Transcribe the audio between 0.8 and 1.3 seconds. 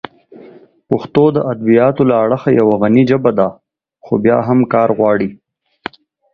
پښتو